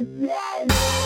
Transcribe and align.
Yeah. 0.00 0.99